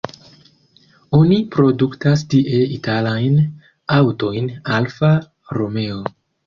Oni 1.17 1.37
produktas 1.57 2.25
tie 2.33 2.63
italajn 2.79 3.39
aŭtojn 4.01 4.53
Alfa 4.81 5.17
Romeo. 5.61 6.07